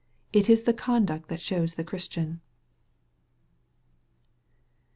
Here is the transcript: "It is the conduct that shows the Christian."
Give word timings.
"It 0.33 0.49
is 0.49 0.63
the 0.63 0.73
conduct 0.73 1.29
that 1.29 1.39
shows 1.41 1.75
the 1.75 1.83
Christian." 1.83 2.41